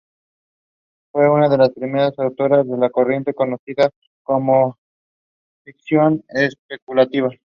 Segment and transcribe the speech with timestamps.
[1.11, 3.91] Fue una de las primeras autoras de la corriente conocida
[4.23, 4.75] como
[5.63, 7.29] ficción especulativa.